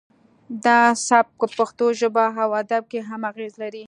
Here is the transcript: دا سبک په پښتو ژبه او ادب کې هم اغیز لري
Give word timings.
دا 0.65 0.79
سبک 1.07 1.31
په 1.39 1.47
پښتو 1.57 1.85
ژبه 1.99 2.25
او 2.41 2.49
ادب 2.61 2.83
کې 2.91 2.99
هم 3.09 3.21
اغیز 3.31 3.53
لري 3.61 3.79